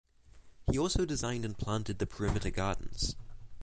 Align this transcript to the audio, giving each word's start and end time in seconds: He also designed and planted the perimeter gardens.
He 0.71 0.79
also 0.79 1.05
designed 1.05 1.45
and 1.45 1.55
planted 1.55 1.99
the 1.99 2.07
perimeter 2.07 2.49
gardens. 2.49 3.15